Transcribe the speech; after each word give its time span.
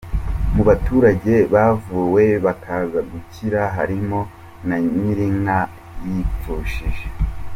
Mu 0.55 0.61
baturage 0.69 1.33
bavuwe 1.53 2.23
bakaza 2.45 2.99
gukira 3.11 3.61
harimo 3.75 4.19
na 4.67 4.77
nyir’inka 4.89 5.59
yipfushije. 6.09 7.05